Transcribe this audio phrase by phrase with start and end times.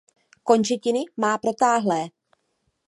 [0.43, 2.09] Končetiny má protáhlé.